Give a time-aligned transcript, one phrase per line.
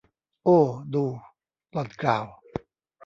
[0.43, 0.59] โอ้
[0.93, 1.03] ดู
[1.71, 2.25] หล่อนกล่าว